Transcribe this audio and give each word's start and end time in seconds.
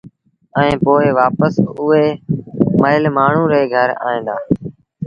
ائيٚݩ 0.57 0.81
پو 0.83 0.93
وآپس 1.17 1.53
اُئي 1.79 2.07
مئيٚل 2.81 3.03
مآڻهوٚٚݩ 3.15 3.49
ري 3.51 3.61
گھر 3.73 3.89
ائيٚݩ 4.05 4.25
دآ 4.27 4.35